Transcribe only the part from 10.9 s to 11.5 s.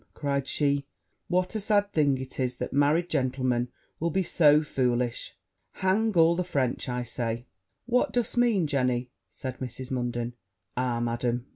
Madam!'